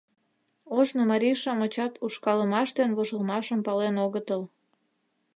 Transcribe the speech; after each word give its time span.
Ожно 0.77 1.01
марий-шамычат 1.11 1.93
ушкалымаш 2.05 2.69
ден 2.77 2.89
вожылмашым 2.97 3.59
пален 3.67 3.95
огытыл. 4.05 4.41